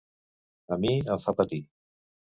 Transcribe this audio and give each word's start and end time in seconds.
A 0.75 0.77
mi 0.85 0.93
em 1.17 1.23
fa 1.27 1.37
patir. 1.43 1.63